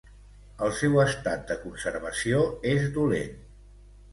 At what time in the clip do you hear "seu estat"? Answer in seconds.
0.77-1.45